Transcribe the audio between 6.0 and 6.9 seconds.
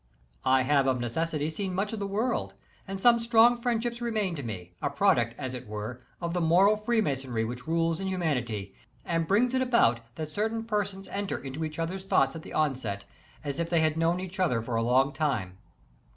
of the moral